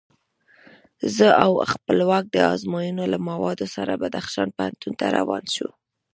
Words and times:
زه 1.15 1.27
او 1.43 1.51
خپلواک 1.71 2.25
د 2.31 2.37
ازموینو 2.53 3.03
له 3.13 3.17
موادو 3.29 3.65
سره 3.75 3.99
بدخشان 4.01 4.47
پوهنتون 4.55 4.93
ته 4.99 5.05
روان 5.17 5.43
شوو. 5.55 5.71